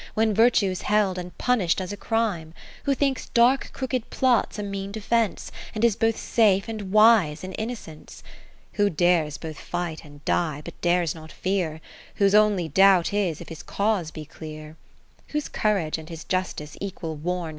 When 0.15 0.33
Virtue's 0.33 0.81
held 0.81 1.19
and 1.19 1.37
punish'd 1.37 1.79
as 1.79 1.93
a 1.93 1.95
crime 1.95 2.55
Who 2.85 2.95
thinks 2.95 3.29
dark 3.29 3.69
crooked 3.71 4.09
plots 4.09 4.57
a 4.57 4.63
mean 4.63 4.91
defence. 4.91 5.51
And 5.75 5.85
is 5.85 5.95
both 5.95 6.17
safe 6.17 6.67
and 6.67 6.91
wise 6.91 7.43
in 7.43 7.53
Inno 7.53 7.77
cence; 7.77 8.23
Who 8.73 8.89
dares 8.89 9.37
both 9.37 9.59
fight 9.59 10.03
and 10.03 10.25
die, 10.25 10.63
but 10.65 10.81
dares 10.81 11.13
not 11.13 11.31
fear; 11.31 11.81
Whose 12.15 12.33
only 12.33 12.67
doubt 12.67 13.13
is, 13.13 13.41
if 13.41 13.49
his 13.49 13.61
cause 13.61 14.09
be 14.09 14.25
clear; 14.25 14.75
60 15.27 15.33
Whose 15.33 15.49
Courage 15.49 15.97
and 15.99 16.09
his 16.09 16.23
Justice 16.23 16.77
equal 16.81 17.15
worn. 17.15 17.49